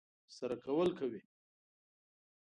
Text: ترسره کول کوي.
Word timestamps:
ترسره 0.27 0.55
کول 0.65 0.89
کوي. 0.99 1.21